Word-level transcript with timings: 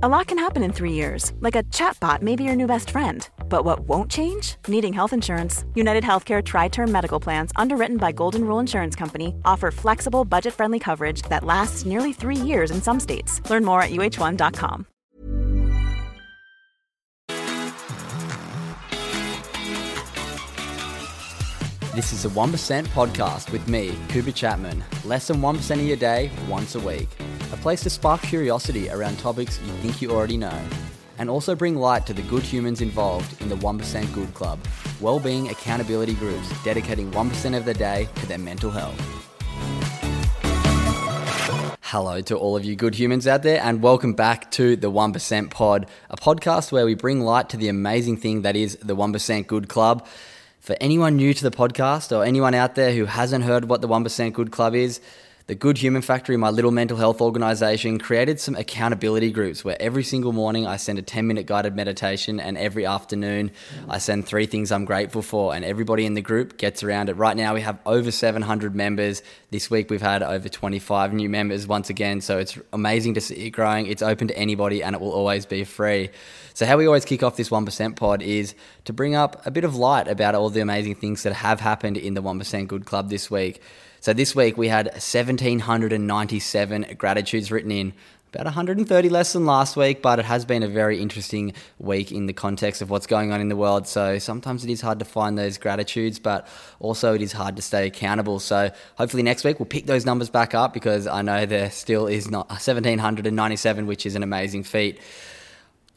A 0.00 0.08
lot 0.08 0.28
can 0.28 0.38
happen 0.38 0.62
in 0.62 0.72
three 0.72 0.92
years, 0.92 1.32
like 1.40 1.56
a 1.56 1.64
chatbot 1.74 2.22
may 2.22 2.36
be 2.36 2.44
your 2.44 2.54
new 2.54 2.68
best 2.68 2.90
friend. 2.90 3.28
But 3.48 3.64
what 3.64 3.80
won't 3.80 4.08
change? 4.08 4.54
Needing 4.68 4.92
health 4.92 5.12
insurance. 5.12 5.64
United 5.74 6.04
Healthcare 6.04 6.40
Tri 6.40 6.68
Term 6.68 6.92
Medical 6.92 7.18
Plans, 7.18 7.50
underwritten 7.56 7.96
by 7.96 8.12
Golden 8.12 8.44
Rule 8.44 8.60
Insurance 8.60 8.94
Company, 8.94 9.34
offer 9.44 9.72
flexible, 9.72 10.24
budget 10.24 10.54
friendly 10.54 10.78
coverage 10.78 11.22
that 11.22 11.42
lasts 11.42 11.84
nearly 11.84 12.12
three 12.12 12.36
years 12.36 12.70
in 12.70 12.80
some 12.80 13.00
states. 13.00 13.42
Learn 13.50 13.64
more 13.64 13.82
at 13.82 13.90
uhone.com. 13.90 14.86
This 21.96 22.12
is 22.12 22.24
a 22.24 22.28
1% 22.28 22.86
podcast 22.90 23.50
with 23.50 23.66
me, 23.66 23.96
Cooper 24.10 24.30
Chapman. 24.30 24.84
Less 25.04 25.26
than 25.26 25.40
1% 25.40 25.72
of 25.72 25.82
your 25.82 25.96
day, 25.96 26.30
once 26.48 26.76
a 26.76 26.80
week. 26.80 27.08
A 27.50 27.56
place 27.56 27.80
to 27.80 27.88
spark 27.88 28.20
curiosity 28.20 28.90
around 28.90 29.18
topics 29.18 29.58
you 29.64 29.72
think 29.78 30.02
you 30.02 30.10
already 30.10 30.36
know. 30.36 30.60
And 31.16 31.30
also 31.30 31.54
bring 31.54 31.76
light 31.76 32.06
to 32.06 32.12
the 32.12 32.20
good 32.20 32.42
humans 32.42 32.82
involved 32.82 33.40
in 33.40 33.48
the 33.48 33.56
1% 33.56 34.12
Good 34.12 34.34
Club, 34.34 34.58
well-being 35.00 35.48
accountability 35.48 36.12
groups 36.12 36.46
dedicating 36.62 37.10
1% 37.10 37.56
of 37.56 37.64
their 37.64 37.72
day 37.72 38.06
to 38.16 38.26
their 38.26 38.36
mental 38.36 38.70
health. 38.70 39.00
Hello 41.80 42.20
to 42.20 42.36
all 42.36 42.54
of 42.54 42.66
you 42.66 42.76
good 42.76 42.94
humans 42.94 43.26
out 43.26 43.42
there, 43.42 43.62
and 43.62 43.80
welcome 43.80 44.12
back 44.12 44.50
to 44.50 44.76
the 44.76 44.92
1% 44.92 45.50
Pod, 45.50 45.86
a 46.10 46.18
podcast 46.18 46.70
where 46.70 46.84
we 46.84 46.94
bring 46.94 47.22
light 47.22 47.48
to 47.48 47.56
the 47.56 47.68
amazing 47.68 48.18
thing 48.18 48.42
that 48.42 48.56
is 48.56 48.76
the 48.82 48.94
1% 48.94 49.46
Good 49.46 49.70
Club. 49.70 50.06
For 50.60 50.76
anyone 50.82 51.16
new 51.16 51.32
to 51.32 51.42
the 51.42 51.56
podcast 51.56 52.14
or 52.14 52.26
anyone 52.26 52.52
out 52.52 52.74
there 52.74 52.92
who 52.92 53.06
hasn't 53.06 53.44
heard 53.46 53.70
what 53.70 53.80
the 53.80 53.88
1% 53.88 54.34
Good 54.34 54.50
Club 54.50 54.74
is, 54.74 55.00
the 55.48 55.54
Good 55.54 55.78
Human 55.78 56.02
Factory, 56.02 56.36
my 56.36 56.50
little 56.50 56.70
mental 56.70 56.98
health 56.98 57.22
organization, 57.22 57.98
created 57.98 58.38
some 58.38 58.54
accountability 58.54 59.32
groups 59.32 59.64
where 59.64 59.80
every 59.80 60.04
single 60.04 60.34
morning 60.34 60.66
I 60.66 60.76
send 60.76 60.98
a 60.98 61.02
10 61.02 61.26
minute 61.26 61.46
guided 61.46 61.74
meditation 61.74 62.38
and 62.38 62.58
every 62.58 62.84
afternoon 62.84 63.52
I 63.88 63.96
send 63.96 64.26
three 64.26 64.44
things 64.44 64.70
I'm 64.70 64.84
grateful 64.84 65.22
for. 65.22 65.54
And 65.54 65.64
everybody 65.64 66.04
in 66.04 66.12
the 66.12 66.20
group 66.20 66.58
gets 66.58 66.82
around 66.82 67.08
it. 67.08 67.14
Right 67.14 67.34
now 67.34 67.54
we 67.54 67.62
have 67.62 67.78
over 67.86 68.10
700 68.10 68.74
members. 68.74 69.22
This 69.50 69.70
week 69.70 69.88
we've 69.88 70.02
had 70.02 70.22
over 70.22 70.50
25 70.50 71.14
new 71.14 71.30
members 71.30 71.66
once 71.66 71.88
again. 71.88 72.20
So 72.20 72.36
it's 72.36 72.58
amazing 72.74 73.14
to 73.14 73.22
see 73.22 73.46
it 73.46 73.50
growing. 73.50 73.86
It's 73.86 74.02
open 74.02 74.28
to 74.28 74.36
anybody 74.36 74.82
and 74.82 74.94
it 74.94 75.00
will 75.00 75.12
always 75.12 75.46
be 75.46 75.64
free. 75.64 76.10
So, 76.52 76.66
how 76.66 76.76
we 76.76 76.86
always 76.86 77.04
kick 77.04 77.22
off 77.22 77.36
this 77.36 77.50
1% 77.50 77.96
pod 77.96 78.20
is 78.20 78.54
to 78.84 78.92
bring 78.92 79.14
up 79.14 79.46
a 79.46 79.50
bit 79.50 79.62
of 79.62 79.76
light 79.76 80.08
about 80.08 80.34
all 80.34 80.50
the 80.50 80.60
amazing 80.60 80.96
things 80.96 81.22
that 81.22 81.32
have 81.32 81.60
happened 81.60 81.96
in 81.96 82.14
the 82.14 82.20
1% 82.20 82.66
Good 82.66 82.84
Club 82.84 83.08
this 83.08 83.30
week. 83.30 83.62
So 84.00 84.12
this 84.12 84.36
week 84.36 84.56
we 84.56 84.68
had 84.68 84.86
1,797 84.92 86.86
gratitudes 86.96 87.50
written 87.50 87.72
in. 87.72 87.92
About 88.32 88.44
130 88.44 89.08
less 89.08 89.32
than 89.32 89.46
last 89.46 89.74
week, 89.74 90.02
but 90.02 90.18
it 90.18 90.26
has 90.26 90.44
been 90.44 90.62
a 90.62 90.68
very 90.68 91.00
interesting 91.00 91.54
week 91.78 92.12
in 92.12 92.26
the 92.26 92.34
context 92.34 92.82
of 92.82 92.90
what's 92.90 93.06
going 93.06 93.32
on 93.32 93.40
in 93.40 93.48
the 93.48 93.56
world. 93.56 93.88
So 93.88 94.18
sometimes 94.18 94.64
it 94.64 94.70
is 94.70 94.82
hard 94.82 94.98
to 94.98 95.06
find 95.06 95.38
those 95.38 95.56
gratitudes, 95.56 96.18
but 96.18 96.46
also 96.78 97.14
it 97.14 97.22
is 97.22 97.32
hard 97.32 97.56
to 97.56 97.62
stay 97.62 97.86
accountable. 97.86 98.38
So 98.38 98.70
hopefully 98.96 99.22
next 99.22 99.44
week 99.44 99.58
we'll 99.58 99.66
pick 99.66 99.86
those 99.86 100.04
numbers 100.04 100.28
back 100.28 100.54
up 100.54 100.74
because 100.74 101.06
I 101.06 101.22
know 101.22 101.46
there 101.46 101.70
still 101.70 102.06
is 102.06 102.30
not 102.30 102.50
1,797, 102.50 103.86
which 103.86 104.04
is 104.04 104.14
an 104.14 104.22
amazing 104.22 104.62
feat. 104.62 105.00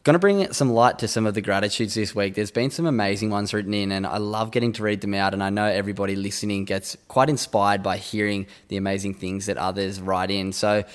Going 0.04 0.16
to 0.16 0.20
bring 0.20 0.52
some 0.52 0.72
light 0.74 0.98
to 1.00 1.08
some 1.08 1.28
of 1.28 1.36
the 1.36 1.42
gratitudes 1.42 1.94
this 1.94 2.16
week. 2.16 2.34
There's 2.34 2.50
been 2.50 2.72
some 2.72 2.88
amazing 2.88 3.30
ones 3.30 3.54
written 3.54 3.76
in, 3.76 3.92
and 3.92 4.08
I 4.08 4.18
love 4.18 4.50
getting 4.50 4.74
to 4.74 4.82
read 4.82 5.00
them 5.02 5.14
out. 5.14 5.36
And 5.36 5.44
I 5.44 5.52
know 5.52 5.66
everybody 5.66 6.16
listening 6.16 6.66
gets 6.66 6.98
quite 7.08 7.30
inspired 7.30 7.84
by 7.84 7.98
hearing 7.98 8.48
the 8.70 8.78
amazing 8.78 9.14
things 9.14 9.46
that 9.46 9.58
others 9.58 10.02
write 10.02 10.32
in. 10.32 10.54
So, 10.54 10.86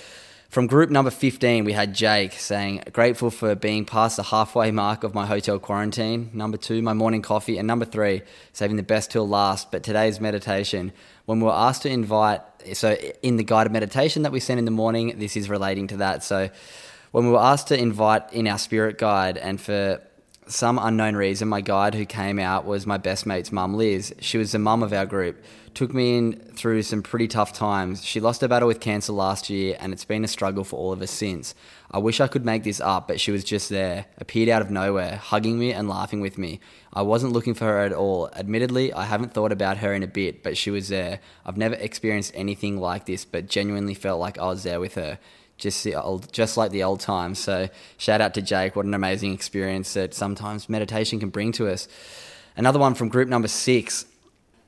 from 0.49 0.67
group 0.67 0.91
number 0.91 1.13
15, 1.13 1.65
we 1.65 1.73
had 1.73 1.95
Jake 1.95 2.33
saying, 2.33 2.83
Grateful 2.93 3.31
for 3.31 3.55
being 3.55 3.85
past 3.85 4.17
the 4.17 4.25
halfway 4.25 4.73
mark 4.73 5.05
of 5.05 5.15
my 5.15 5.25
hotel 5.25 5.61
quarantine. 5.61 6.31
Number 6.33 6.57
two, 6.57 6.83
my 6.83 6.93
morning 6.93 7.23
coffee. 7.23 7.59
And 7.59 7.69
number 7.69 7.85
three, 7.85 8.23
saving 8.55 8.75
the 8.75 8.83
best 8.83 9.13
till 9.13 9.29
last. 9.29 9.71
But 9.71 9.85
today's 9.85 10.21
meditation, 10.21 10.91
when 11.27 11.39
we 11.39 11.47
were 11.47 11.53
asked 11.53 11.83
to 11.83 11.89
invite, 11.89 12.41
so 12.73 12.95
in 13.23 13.37
the 13.37 13.45
guided 13.45 13.73
meditation 13.73 14.23
that 14.23 14.33
we 14.33 14.41
sent 14.41 14.59
in 14.59 14.65
the 14.65 14.73
morning, 14.73 15.17
this 15.21 15.37
is 15.37 15.49
relating 15.49 15.87
to 15.89 15.99
that. 15.99 16.25
So, 16.25 16.51
when 17.13 17.27
we 17.27 17.33
were 17.33 17.41
asked 17.41 17.69
to 17.69 17.79
invite 17.79 18.33
in 18.33 18.47
our 18.47 18.59
spirit 18.59 18.99
guide, 18.99 19.39
and 19.39 19.61
for 19.61 20.01
some 20.49 20.79
unknown 20.79 21.17
reason, 21.17 21.49
my 21.49 21.61
guide 21.61 21.95
who 21.95 22.07
came 22.07 22.39
out 22.39 22.65
was 22.65 22.87
my 22.87 22.99
best 22.99 23.27
mate's 23.27 23.51
mum, 23.51 23.75
Liz. 23.75 24.15
She 24.21 24.39
was 24.39 24.53
the 24.53 24.59
mum 24.59 24.83
of 24.83 24.93
our 24.93 25.07
group. 25.07 25.43
Took 25.75 25.93
me 25.93 26.17
in 26.17 26.35
through 26.55 26.83
some 26.83 27.03
pretty 27.03 27.29
tough 27.29 27.53
times. 27.53 28.05
She 28.05 28.21
lost 28.21 28.43
a 28.43 28.49
battle 28.49 28.69
with 28.69 28.81
cancer 28.81 29.13
last 29.13 29.51
year, 29.51 29.77
and 29.81 29.93
it's 29.93 30.05
been 30.05 30.25
a 30.25 30.29
struggle 30.29 30.65
for 30.65 30.77
all 30.77 30.93
of 30.93 31.03
us 31.03 31.11
since. 31.11 31.55
I 31.91 31.99
wish 31.99 32.21
I 32.21 32.29
could 32.29 32.45
make 32.45 32.65
this 32.65 32.81
up, 32.81 33.09
but 33.09 33.21
she 33.21 33.31
was 33.31 33.45
just 33.45 33.69
there, 33.69 34.07
appeared 34.19 34.49
out 34.49 34.63
of 34.63 34.71
nowhere, 34.71 35.17
hugging 35.17 35.59
me 35.59 35.73
and 35.73 35.89
laughing 35.89 36.21
with 36.21 36.39
me. 36.39 36.61
I 36.93 37.03
wasn't 37.03 37.33
looking 37.33 37.55
for 37.55 37.65
her 37.65 37.81
at 37.81 37.93
all. 37.93 38.31
Admittedly, 38.35 38.93
I 38.93 39.05
haven't 39.05 39.35
thought 39.35 39.53
about 39.53 39.79
her 39.79 39.93
in 39.93 40.03
a 40.03 40.09
bit, 40.09 40.43
but 40.43 40.57
she 40.57 40.71
was 40.71 40.89
there. 40.89 41.21
I've 41.45 41.57
never 41.57 41.75
experienced 41.75 42.33
anything 42.35 42.79
like 42.79 43.07
this, 43.07 43.25
but 43.25 43.49
genuinely 43.49 43.95
felt 43.95 44.21
like 44.21 44.39
I 44.39 44.47
was 44.47 44.63
there 44.63 44.81
with 44.81 44.95
her 44.95 45.19
just 45.57 45.83
the 45.85 45.95
old, 45.95 46.33
just 46.33 46.57
like 46.57 46.71
the 46.71 46.83
old 46.83 47.01
times. 47.01 47.39
So 47.39 47.69
shout 47.97 48.21
out 48.21 48.35
to 48.35 48.43
Jake. 48.43 48.77
What 48.77 48.87
an 48.87 48.95
amazing 48.95 49.33
experience 49.33 49.95
that 49.95 50.15
sometimes 50.15 50.69
meditation 50.69 51.21
can 51.21 51.31
bring 51.31 51.53
to 51.53 51.69
us. 51.69 51.89
Another 52.57 52.79
one 52.79 52.95
from 52.95 53.09
group 53.09 53.29
number 53.29 53.49
six, 53.49 54.07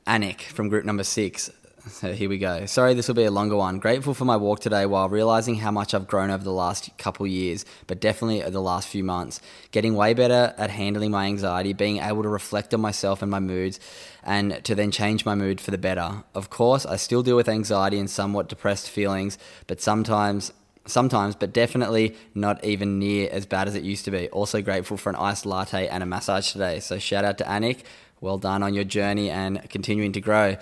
Anik 0.06 0.42
from 0.42 0.68
group 0.68 0.84
number 0.84 1.04
six. 1.04 1.50
So 1.90 2.12
here 2.12 2.28
we 2.28 2.36
go. 2.36 2.66
Sorry, 2.66 2.92
this 2.92 3.08
will 3.08 3.14
be 3.14 3.24
a 3.24 3.30
longer 3.30 3.56
one. 3.56 3.78
Grateful 3.78 4.12
for 4.12 4.26
my 4.26 4.36
walk 4.36 4.60
today 4.60 4.84
while 4.84 5.08
realizing 5.08 5.54
how 5.54 5.70
much 5.70 5.94
I've 5.94 6.06
grown 6.06 6.30
over 6.30 6.44
the 6.44 6.52
last 6.52 6.90
couple 6.98 7.26
years, 7.26 7.64
but 7.86 7.98
definitely 7.98 8.42
the 8.42 8.60
last 8.60 8.88
few 8.88 9.02
months. 9.02 9.40
Getting 9.70 9.94
way 9.94 10.12
better 10.12 10.54
at 10.58 10.68
handling 10.68 11.12
my 11.12 11.26
anxiety, 11.26 11.72
being 11.72 11.98
able 11.98 12.22
to 12.24 12.28
reflect 12.28 12.74
on 12.74 12.82
myself 12.82 13.22
and 13.22 13.30
my 13.30 13.40
moods, 13.40 13.80
and 14.22 14.62
to 14.64 14.74
then 14.74 14.90
change 14.90 15.24
my 15.24 15.34
mood 15.34 15.62
for 15.62 15.70
the 15.70 15.78
better. 15.78 16.24
Of 16.34 16.50
course, 16.50 16.84
I 16.84 16.96
still 16.96 17.22
deal 17.22 17.36
with 17.36 17.48
anxiety 17.48 17.98
and 17.98 18.10
somewhat 18.10 18.50
depressed 18.50 18.90
feelings, 18.90 19.38
but 19.66 19.80
sometimes 19.80 20.52
sometimes, 20.88 21.34
but 21.34 21.52
definitely 21.52 22.16
not 22.34 22.64
even 22.64 22.98
near 22.98 23.28
as 23.30 23.46
bad 23.46 23.68
as 23.68 23.74
it 23.74 23.84
used 23.84 24.04
to 24.06 24.10
be. 24.10 24.28
Also 24.30 24.62
grateful 24.62 24.96
for 24.96 25.10
an 25.10 25.16
iced 25.16 25.46
latte 25.46 25.86
and 25.88 26.02
a 26.02 26.06
massage 26.06 26.52
today. 26.52 26.80
So 26.80 26.98
shout 26.98 27.24
out 27.24 27.38
to 27.38 27.44
Anik. 27.44 27.82
Well 28.20 28.38
done 28.38 28.62
on 28.62 28.74
your 28.74 28.84
journey 28.84 29.30
and 29.30 29.68
continuing 29.70 30.12
to 30.12 30.20
grow. 30.20 30.56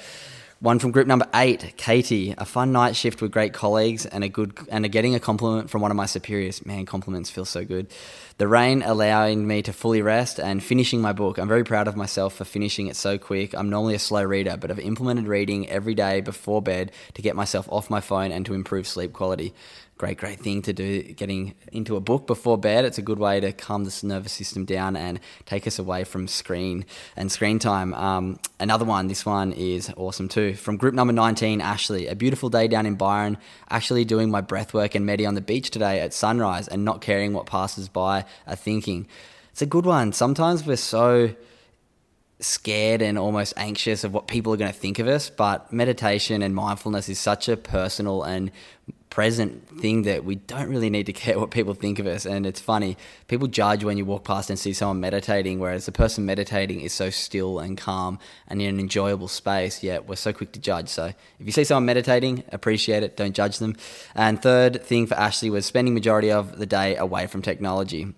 One 0.60 0.78
from 0.78 0.91
group 0.91 1.06
number 1.06 1.26
eight, 1.34 1.75
Katie. 1.76 2.34
A 2.38 2.47
fun 2.47 2.72
night 2.72 2.97
shift 2.97 3.20
with 3.20 3.31
great 3.31 3.53
colleagues 3.53 4.06
and 4.06 4.25
a 4.25 4.28
good 4.28 4.59
and 4.70 4.86
a 4.86 4.88
getting 4.88 5.15
a 5.15 5.20
compliment 5.20 5.69
from 5.69 5.82
one 5.82 5.91
of 5.91 5.97
my 5.98 6.06
superiors. 6.06 6.65
Man, 6.65 6.86
compliments 6.86 7.28
feel 7.28 7.44
so 7.44 7.62
good. 7.62 7.88
The 8.38 8.47
rain 8.47 8.82
allowing 8.82 9.47
me 9.47 9.62
to 9.62 9.72
fully 9.72 10.02
rest 10.02 10.38
and 10.38 10.62
finishing 10.62 11.00
my 11.00 11.14
book. 11.14 11.38
I'm 11.38 11.48
very 11.48 11.64
proud 11.64 11.88
of 11.88 11.97
myself 11.97 12.34
for 12.34 12.44
finishing 12.44 12.86
it 12.86 12.94
so 12.94 13.16
quick. 13.16 13.54
I'm 13.54 13.70
normally 13.70 13.94
a 13.94 13.98
slow 13.98 14.22
reader, 14.22 14.58
but 14.58 14.70
I've 14.70 14.78
implemented 14.78 15.26
reading 15.26 15.70
every 15.70 15.94
day 15.94 16.20
before 16.20 16.60
bed 16.60 16.92
to 17.14 17.22
get 17.22 17.34
myself 17.34 17.66
off 17.72 17.88
my 17.88 18.02
phone 18.02 18.32
and 18.32 18.44
to 18.44 18.52
improve 18.52 18.86
sleep 18.86 19.14
quality 19.14 19.54
great, 19.98 20.19
great 20.19 20.38
thing 20.38 20.62
to 20.62 20.72
do. 20.72 21.02
Getting 21.02 21.54
into 21.72 21.97
a 21.97 22.00
book 22.00 22.26
before 22.26 22.58
bed, 22.58 22.84
it's 22.84 22.98
a 22.98 23.02
good 23.02 23.19
way 23.19 23.41
to 23.41 23.52
calm 23.52 23.84
the 23.84 24.00
nervous 24.02 24.32
system 24.32 24.64
down 24.64 24.94
and 24.94 25.20
take 25.47 25.66
us 25.66 25.78
away 25.78 26.04
from 26.04 26.28
screen 26.28 26.84
and 27.16 27.32
screen 27.32 27.58
time. 27.58 27.94
Um, 27.94 28.38
another 28.60 28.84
one, 28.84 29.08
this 29.08 29.24
one 29.24 29.53
is 29.53 29.91
awesome 29.97 30.28
too. 30.28 30.54
From 30.54 30.76
group 30.76 30.94
number 30.94 31.12
19, 31.12 31.60
Ashley. 31.60 32.08
A 32.08 32.14
beautiful 32.14 32.50
day 32.50 32.68
down 32.68 32.84
in 32.84 32.97
Byron. 32.97 33.38
Actually 33.70 34.04
doing 34.04 34.30
my 34.30 34.41
breath 34.41 34.74
work 34.74 34.94
and 34.94 35.06
medi 35.06 35.24
on 35.24 35.34
the 35.34 35.41
beach 35.41 35.70
today 35.70 36.00
at 36.00 36.12
sunrise 36.12 36.68
and 36.68 36.84
not 36.84 37.00
caring 37.00 37.32
what 37.32 37.47
passes 37.47 37.88
by 37.88 38.25
are 38.47 38.56
thinking. 38.56 39.06
It's 39.53 39.62
a 39.62 39.66
good 39.66 39.87
one. 39.87 40.12
Sometimes 40.12 40.66
we're 40.66 40.76
so 40.76 41.34
scared 42.41 43.00
and 43.00 43.19
almost 43.19 43.54
anxious 43.56 44.04
of 44.04 44.12
what 44.12 44.26
people 44.26 44.53
are 44.53 44.56
going 44.56 44.72
to 44.72 44.78
think 44.78 44.98
of 44.98 45.09
us, 45.09 45.31
but 45.31 45.72
meditation 45.72 46.42
and 46.42 46.54
mindfulness 46.54 47.09
is 47.09 47.19
such 47.19 47.48
a 47.48 47.56
personal 47.56 48.22
and 48.22 48.50
present 49.16 49.66
thing 49.81 50.03
that 50.03 50.27
we 50.27 50.34
don't 50.34 50.69
really 50.69 50.91
need 50.91 51.06
to 51.06 51.12
care 51.25 51.38
what 51.38 51.50
people 51.50 51.72
think 51.72 51.99
of 51.99 52.06
us. 52.06 52.27
And 52.27 52.44
it's 52.44 52.60
funny, 52.60 52.99
people 53.28 53.49
judge 53.49 53.83
when 53.83 53.97
you 53.97 54.04
walk 54.04 54.24
past 54.24 54.51
and 54.51 54.59
see 54.59 54.74
someone 54.74 55.01
meditating, 55.01 55.59
whereas 55.59 55.86
the 55.86 55.92
person 55.92 56.27
meditating 56.27 56.83
is 56.83 56.92
so 56.92 57.09
still 57.09 57.59
and 57.59 57.78
calm 57.78 58.18
and 58.47 58.60
in 58.60 58.68
an 58.74 58.78
enjoyable 58.78 59.28
space, 59.28 59.83
yet 59.83 60.07
we're 60.07 60.16
so 60.16 60.34
quick 60.34 60.53
to 60.53 60.60
judge. 60.60 60.91
So 60.91 61.07
if 61.07 61.47
you 61.47 61.51
see 61.51 61.65
someone 61.65 61.86
meditating, 61.86 62.45
appreciate 62.53 63.03
it, 63.03 63.16
don't 63.16 63.34
judge 63.34 63.57
them. 63.57 63.74
And 64.15 64.42
third 64.42 64.84
thing 64.84 65.07
for 65.07 65.15
Ashley 65.15 65.48
was 65.48 65.65
spending 65.65 65.95
majority 65.95 66.30
of 66.30 66.59
the 66.59 66.66
day 66.66 66.95
away 66.97 67.27
from 67.27 67.41
technology. 67.41 68.13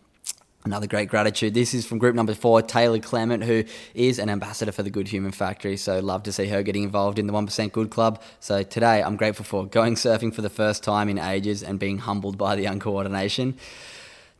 Another 0.64 0.88
great 0.88 1.08
gratitude. 1.08 1.54
This 1.54 1.72
is 1.72 1.86
from 1.86 1.98
group 1.98 2.16
number 2.16 2.34
four, 2.34 2.60
Taylor 2.62 2.98
Clement, 2.98 3.44
who 3.44 3.64
is 3.94 4.18
an 4.18 4.28
ambassador 4.28 4.72
for 4.72 4.82
the 4.82 4.90
Good 4.90 5.08
Human 5.08 5.30
Factory. 5.30 5.76
So 5.76 6.00
love 6.00 6.24
to 6.24 6.32
see 6.32 6.48
her 6.48 6.64
getting 6.64 6.82
involved 6.82 7.18
in 7.18 7.28
the 7.28 7.32
1% 7.32 7.72
Good 7.72 7.90
Club. 7.90 8.20
So 8.40 8.64
today 8.64 9.02
I'm 9.02 9.16
grateful 9.16 9.44
for 9.44 9.66
going 9.66 9.94
surfing 9.94 10.34
for 10.34 10.42
the 10.42 10.50
first 10.50 10.82
time 10.82 11.08
in 11.08 11.18
ages 11.18 11.62
and 11.62 11.78
being 11.78 11.98
humbled 11.98 12.36
by 12.36 12.56
the 12.56 12.64
uncoordination. 12.64 13.54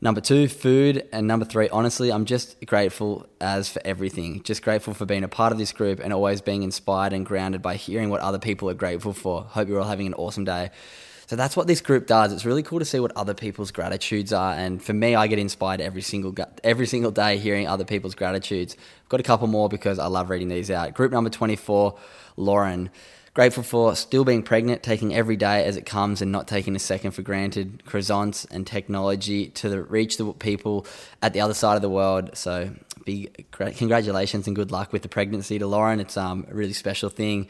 Number 0.01 0.21
two, 0.21 0.49
food. 0.49 1.09
And 1.13 1.27
number 1.27 1.45
three, 1.45 1.69
honestly, 1.71 2.13
I'm 2.13 2.25
just 2.25 2.65
grateful 2.67 3.27
as 3.41 3.69
for 3.69 3.81
everything. 3.85 4.43
Just 4.43 4.63
grateful 4.63 4.95
for 4.95 5.07
being 5.07 5.25
a 5.25 5.29
part 5.29 5.53
of 5.53 5.59
this 5.59 5.73
group 5.73 6.01
and 6.01 6.13
always 6.13 6.41
being 6.41 6.65
inspired 6.65 7.13
and 7.13 7.25
grounded 7.25 7.63
by 7.63 7.77
hearing 7.77 8.11
what 8.11 8.21
other 8.21 8.39
people 8.39 8.69
are 8.69 8.75
grateful 8.75 9.13
for. 9.13 9.43
Hope 9.43 9.69
you're 9.69 9.81
all 9.81 9.89
having 9.89 10.09
an 10.09 10.15
awesome 10.15 10.45
day. 10.45 10.71
So 11.29 11.37
that's 11.37 11.59
what 11.59 11.67
this 11.67 11.83
group 11.83 12.07
does. 12.07 12.33
It's 12.33 12.47
really 12.47 12.63
cool 12.63 12.79
to 12.79 12.87
see 12.87 13.01
what 13.01 13.15
other 13.15 13.35
people's 13.35 13.71
gratitudes 13.71 14.33
are, 14.33 14.55
and 14.55 14.83
for 14.83 14.95
me, 14.95 15.15
I 15.15 15.27
get 15.27 15.39
inspired 15.39 15.79
every 15.83 16.01
single 16.01 16.35
every 16.65 16.87
single 16.87 17.11
day 17.11 17.37
hearing 17.37 17.69
other 17.69 17.85
people's 17.85 18.15
gratitudes. 18.15 18.77
I've 19.03 19.09
got 19.11 19.21
a 19.21 19.25
couple 19.25 19.47
more 19.47 19.69
because 19.69 19.99
I 19.99 20.07
love 20.07 20.31
reading 20.31 20.49
these 20.49 20.71
out. 20.71 20.95
Group 20.95 21.13
number 21.13 21.29
twenty 21.29 21.57
four, 21.57 21.99
Lauren. 22.39 22.89
Grateful 23.35 23.63
for 23.63 23.95
still 23.95 24.25
being 24.25 24.43
pregnant, 24.43 24.83
taking 24.83 25.15
every 25.15 25.37
day 25.37 25.67
as 25.67 25.77
it 25.77 25.85
comes, 25.85 26.23
and 26.23 26.33
not 26.33 26.49
taking 26.49 26.75
a 26.75 26.79
second 26.79 27.11
for 27.11 27.21
granted. 27.21 27.83
Croissants 27.87 28.47
and 28.51 28.67
technology 28.67 29.49
to 29.49 29.69
the, 29.69 29.83
reach 29.83 30.17
the 30.17 30.33
people 30.33 30.87
at 31.21 31.35
the 31.35 31.43
other 31.43 31.55
side 31.55 31.77
of 31.77 31.83
the 31.83 31.91
world. 31.91 32.39
So, 32.39 32.71
big 33.05 33.45
congratulations 33.53 34.47
and 34.47 34.57
good 34.57 34.73
luck 34.73 34.95
with 34.95 35.03
the 35.03 35.09
pregnancy 35.11 35.59
to 35.59 35.67
Lauren. 35.67 36.01
It's 36.01 36.17
um, 36.17 36.47
a 36.51 36.55
really 36.55 36.73
special 36.73 37.11
thing. 37.11 37.49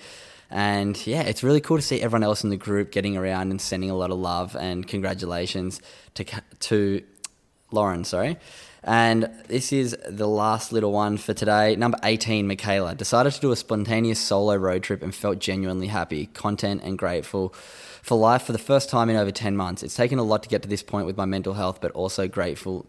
And 0.51 1.07
yeah, 1.07 1.23
it's 1.23 1.43
really 1.43 1.61
cool 1.61 1.77
to 1.77 1.83
see 1.83 2.01
everyone 2.01 2.25
else 2.25 2.43
in 2.43 2.51
the 2.51 2.57
group 2.57 2.91
getting 2.91 3.17
around 3.17 3.51
and 3.51 3.61
sending 3.61 3.91
a 3.91 3.97
lot 3.97 4.11
of 4.11 4.19
love 4.19 4.57
and 4.57 4.87
congratulations 4.87 5.81
to 6.15 6.25
to 6.61 7.03
Lauren. 7.71 8.05
Sorry. 8.05 8.39
And 8.85 9.29
this 9.49 9.73
is 9.73 9.97
the 10.09 10.29
last 10.29 10.73
little 10.73 10.93
one 10.93 11.19
for 11.19 11.35
today. 11.35 11.77
Number 11.77 11.99
18, 12.03 12.47
Michaela. 12.47 12.95
Decided 12.95 13.33
to 13.33 13.41
do 13.41 13.53
a 13.53 13.57
spontaneous 13.57 14.21
solo 14.21 14.57
road 14.57 14.83
trip 14.83 15.03
and 15.03 15.15
felt 15.15 15.41
genuinely 15.41 15.89
happy, 15.89 16.27
content, 16.27 16.83
and 16.85 16.97
grateful 16.97 17.53
for 18.03 18.17
life 18.17 18.43
for 18.45 18.53
the 18.53 18.59
first 18.59 18.89
time 18.89 19.11
in 19.11 19.17
over 19.17 19.31
10 19.31 19.57
months. 19.57 19.83
It's 19.83 19.97
taken 19.97 20.19
a 20.19 20.23
lot 20.23 20.43
to 20.45 20.49
get 20.49 20.63
to 20.63 20.69
this 20.69 20.83
point 20.83 21.07
with 21.07 21.17
my 21.17 21.27
mental 21.27 21.55
health, 21.55 21.81
but 21.81 21.91
also 21.93 22.29
grateful 22.29 22.87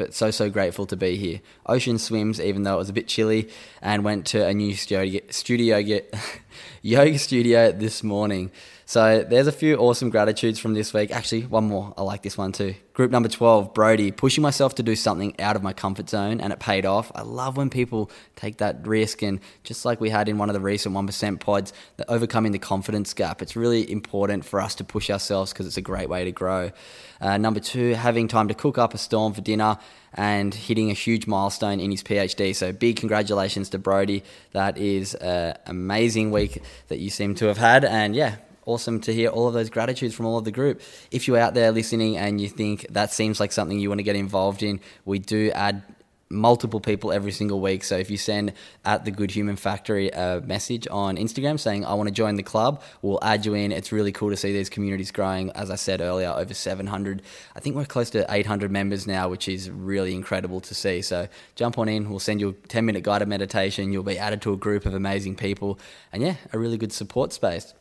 but 0.00 0.14
so 0.14 0.30
so 0.30 0.48
grateful 0.48 0.86
to 0.86 0.96
be 0.96 1.18
here. 1.18 1.42
Ocean 1.66 1.98
swims, 1.98 2.40
even 2.40 2.62
though 2.62 2.72
it 2.72 2.78
was 2.78 2.88
a 2.88 2.92
bit 2.94 3.06
chilly, 3.06 3.50
and 3.82 4.02
went 4.02 4.24
to 4.28 4.46
a 4.46 4.54
new 4.54 4.74
studio, 4.74 5.20
studio 5.28 5.76
yoga 6.82 7.18
studio 7.18 7.70
this 7.70 8.02
morning. 8.02 8.50
So 8.90 9.22
there's 9.22 9.46
a 9.46 9.52
few 9.52 9.76
awesome 9.76 10.10
gratitudes 10.10 10.58
from 10.58 10.74
this 10.74 10.92
week. 10.92 11.12
Actually, 11.12 11.42
one 11.42 11.62
more. 11.68 11.94
I 11.96 12.02
like 12.02 12.22
this 12.22 12.36
one 12.36 12.50
too. 12.50 12.74
Group 12.92 13.12
number 13.12 13.28
12, 13.28 13.72
Brody, 13.72 14.10
pushing 14.10 14.42
myself 14.42 14.74
to 14.74 14.82
do 14.82 14.96
something 14.96 15.40
out 15.40 15.54
of 15.54 15.62
my 15.62 15.72
comfort 15.72 16.10
zone 16.10 16.40
and 16.40 16.52
it 16.52 16.58
paid 16.58 16.84
off. 16.84 17.12
I 17.14 17.22
love 17.22 17.56
when 17.56 17.70
people 17.70 18.10
take 18.34 18.56
that 18.56 18.84
risk 18.84 19.22
and 19.22 19.38
just 19.62 19.84
like 19.84 20.00
we 20.00 20.10
had 20.10 20.28
in 20.28 20.38
one 20.38 20.50
of 20.50 20.54
the 20.54 20.60
recent 20.60 20.92
1% 20.92 21.38
pods, 21.38 21.72
the 21.98 22.10
overcoming 22.10 22.50
the 22.50 22.58
confidence 22.58 23.14
gap. 23.14 23.42
It's 23.42 23.54
really 23.54 23.88
important 23.88 24.44
for 24.44 24.60
us 24.60 24.74
to 24.74 24.82
push 24.82 25.08
ourselves 25.08 25.52
because 25.52 25.68
it's 25.68 25.76
a 25.76 25.82
great 25.82 26.08
way 26.08 26.24
to 26.24 26.32
grow. 26.32 26.72
Uh, 27.20 27.38
number 27.38 27.60
two, 27.60 27.94
having 27.94 28.26
time 28.26 28.48
to 28.48 28.54
cook 28.54 28.76
up 28.76 28.92
a 28.92 28.98
storm 28.98 29.34
for 29.34 29.40
dinner 29.40 29.78
and 30.14 30.52
hitting 30.52 30.90
a 30.90 30.94
huge 30.94 31.28
milestone 31.28 31.78
in 31.78 31.92
his 31.92 32.02
PhD. 32.02 32.56
So 32.56 32.72
big 32.72 32.96
congratulations 32.96 33.68
to 33.68 33.78
Brody. 33.78 34.24
That 34.50 34.78
is 34.78 35.14
an 35.14 35.56
amazing 35.66 36.32
week 36.32 36.60
that 36.88 36.98
you 36.98 37.08
seem 37.08 37.36
to 37.36 37.46
have 37.46 37.58
had. 37.58 37.84
And 37.84 38.16
yeah, 38.16 38.34
awesome 38.66 39.00
to 39.00 39.12
hear 39.12 39.28
all 39.28 39.48
of 39.48 39.54
those 39.54 39.70
gratitudes 39.70 40.14
from 40.14 40.26
all 40.26 40.38
of 40.38 40.44
the 40.44 40.50
group. 40.50 40.80
If 41.10 41.26
you're 41.26 41.38
out 41.38 41.54
there 41.54 41.72
listening 41.72 42.16
and 42.16 42.40
you 42.40 42.48
think 42.48 42.86
that 42.90 43.12
seems 43.12 43.40
like 43.40 43.52
something 43.52 43.78
you 43.78 43.88
want 43.88 43.98
to 43.98 44.04
get 44.04 44.16
involved 44.16 44.62
in, 44.62 44.80
we 45.04 45.18
do 45.18 45.50
add 45.52 45.82
multiple 46.30 46.78
people 46.78 47.12
every 47.12 47.32
single 47.32 47.60
week. 47.60 47.82
So 47.82 47.96
if 47.96 48.08
you 48.08 48.16
send 48.16 48.52
at 48.84 49.04
the 49.04 49.10
Good 49.10 49.32
Human 49.32 49.56
Factory 49.56 50.10
a 50.10 50.40
message 50.40 50.86
on 50.90 51.16
Instagram 51.16 51.58
saying, 51.58 51.84
I 51.84 51.94
want 51.94 52.08
to 52.08 52.14
join 52.14 52.36
the 52.36 52.44
club, 52.44 52.82
we'll 53.02 53.18
add 53.22 53.44
you 53.44 53.54
in. 53.54 53.72
It's 53.72 53.90
really 53.90 54.12
cool 54.12 54.30
to 54.30 54.36
see 54.36 54.52
these 54.52 54.70
communities 54.70 55.10
growing. 55.10 55.50
As 55.50 55.70
I 55.70 55.74
said 55.74 56.00
earlier, 56.00 56.28
over 56.30 56.54
700. 56.54 57.22
I 57.56 57.60
think 57.60 57.74
we're 57.74 57.84
close 57.84 58.10
to 58.10 58.24
800 58.32 58.70
members 58.70 59.06
now, 59.06 59.28
which 59.28 59.48
is 59.48 59.68
really 59.68 60.14
incredible 60.14 60.60
to 60.60 60.74
see. 60.74 61.02
So 61.02 61.26
jump 61.56 61.78
on 61.78 61.88
in. 61.88 62.08
We'll 62.08 62.20
send 62.20 62.40
you 62.40 62.50
a 62.50 62.52
10 62.52 62.86
minute 62.86 63.02
guided 63.02 63.26
meditation. 63.26 63.92
You'll 63.92 64.04
be 64.04 64.18
added 64.18 64.40
to 64.42 64.52
a 64.52 64.56
group 64.56 64.86
of 64.86 64.94
amazing 64.94 65.34
people. 65.34 65.80
And 66.12 66.22
yeah, 66.22 66.36
a 66.52 66.58
really 66.58 66.78
good 66.78 66.92
support 66.92 67.32
space. 67.32 67.74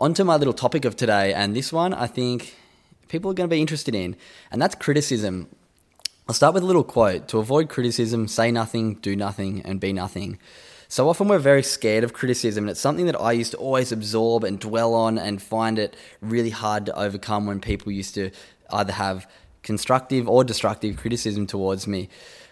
On 0.00 0.12
to 0.14 0.24
my 0.24 0.34
little 0.36 0.52
topic 0.52 0.84
of 0.84 0.96
today, 0.96 1.32
and 1.32 1.54
this 1.54 1.72
one 1.72 1.94
I 1.94 2.08
think 2.08 2.56
people 3.06 3.30
are 3.30 3.34
going 3.34 3.48
to 3.48 3.54
be 3.54 3.60
interested 3.60 3.94
in, 3.94 4.16
and 4.50 4.60
that's 4.60 4.74
criticism. 4.74 5.48
I'll 6.26 6.34
start 6.34 6.52
with 6.52 6.64
a 6.64 6.66
little 6.66 6.82
quote 6.82 7.28
To 7.28 7.38
avoid 7.38 7.68
criticism, 7.68 8.26
say 8.26 8.50
nothing, 8.50 8.94
do 8.94 9.14
nothing, 9.14 9.62
and 9.62 9.78
be 9.78 9.92
nothing. 9.92 10.38
So 10.88 11.08
often 11.08 11.28
we're 11.28 11.38
very 11.38 11.62
scared 11.62 12.02
of 12.02 12.12
criticism, 12.12 12.64
and 12.64 12.70
it's 12.70 12.80
something 12.80 13.06
that 13.06 13.20
I 13.20 13.32
used 13.32 13.52
to 13.52 13.56
always 13.56 13.92
absorb 13.92 14.42
and 14.42 14.58
dwell 14.58 14.94
on 14.94 15.16
and 15.16 15.40
find 15.40 15.78
it 15.78 15.96
really 16.20 16.50
hard 16.50 16.86
to 16.86 16.98
overcome 16.98 17.46
when 17.46 17.60
people 17.60 17.92
used 17.92 18.16
to 18.16 18.32
either 18.70 18.92
have 18.92 19.28
constructive 19.62 20.28
or 20.28 20.42
destructive 20.42 20.96
criticism 20.96 21.46
towards 21.46 21.86
me. 21.86 22.08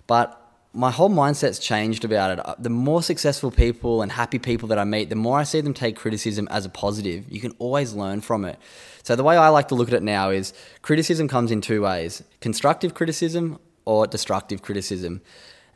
But 0.07 0.42
my 0.75 0.91
whole 0.91 1.11
mindset's 1.11 1.59
changed 1.59 2.05
about 2.05 2.39
it. 2.39 2.63
The 2.63 2.71
more 2.71 3.03
successful 3.03 3.51
people 3.51 4.01
and 4.01 4.11
happy 4.11 4.39
people 4.39 4.69
that 4.69 4.79
I 4.79 4.85
meet, 4.85 5.11
the 5.11 5.17
more 5.17 5.39
I 5.39 5.43
see 5.43 5.61
them 5.61 5.75
take 5.75 5.97
criticism 5.97 6.49
as 6.51 6.65
a 6.65 6.71
positive. 6.71 7.31
You 7.31 7.41
can 7.41 7.55
always 7.59 7.93
learn 7.93 8.23
from 8.23 8.45
it. 8.45 8.59
So 9.03 9.15
the 9.15 9.23
way 9.23 9.37
I 9.37 9.49
like 9.49 9.69
to 9.69 9.75
look 9.75 9.89
at 9.89 9.95
it 9.95 10.03
now 10.03 10.31
is 10.31 10.55
criticism 10.81 11.29
comes 11.29 11.51
in 11.51 11.61
two 11.61 11.83
ways 11.83 12.23
constructive 12.41 12.95
criticism 12.95 13.59
or 13.85 14.07
destructive 14.07 14.63
criticism. 14.63 15.21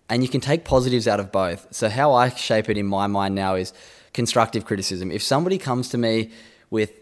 And 0.09 0.23
you 0.23 0.29
can 0.29 0.41
take 0.41 0.65
positives 0.65 1.09
out 1.09 1.19
of 1.19 1.33
both. 1.33 1.67
So, 1.73 1.89
how 1.89 2.15
I 2.15 2.29
shape 2.29 2.71
it 2.71 2.79
in 2.79 2.87
my 2.87 3.09
mind 3.09 3.35
now 3.35 3.57
is 3.57 3.73
constructive 4.15 4.65
criticism. 4.65 5.11
If 5.11 5.23
somebody 5.23 5.59
comes 5.59 5.89
to 5.89 5.99
me 5.99 6.31
with 6.71 6.93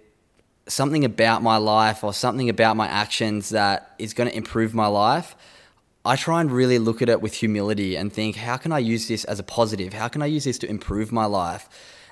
something 0.66 1.04
about 1.04 1.42
my 1.42 1.58
life 1.58 2.02
or 2.02 2.14
something 2.14 2.48
about 2.48 2.78
my 2.78 2.86
actions 2.88 3.50
that 3.50 3.94
is 3.98 4.14
going 4.14 4.30
to 4.30 4.34
improve 4.34 4.74
my 4.74 4.86
life, 4.86 5.36
I 6.06 6.16
try 6.16 6.42
and 6.42 6.52
really 6.52 6.78
look 6.78 7.00
at 7.00 7.08
it 7.08 7.22
with 7.22 7.32
humility 7.32 7.96
and 7.96 8.12
think, 8.12 8.36
how 8.36 8.58
can 8.58 8.72
I 8.72 8.78
use 8.78 9.08
this 9.08 9.24
as 9.24 9.38
a 9.38 9.42
positive? 9.42 9.94
How 9.94 10.08
can 10.08 10.20
I 10.20 10.26
use 10.26 10.44
this 10.44 10.58
to 10.58 10.68
improve 10.68 11.12
my 11.12 11.24
life? 11.24 11.66